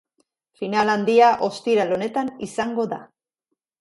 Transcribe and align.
Final 0.61 0.91
handia 0.93 1.27
ostiral 1.49 1.93
honetan 1.99 2.33
izango 2.49 2.87
da. 2.95 3.03